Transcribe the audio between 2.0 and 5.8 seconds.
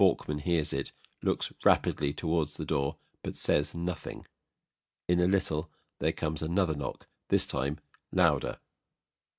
towards the door, but says nothing. [In a little